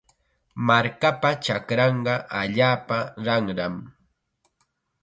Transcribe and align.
Markapa 0.67 1.29
chakranqa 1.43 2.15
allaapa 2.41 2.97
ranram. 3.25 3.75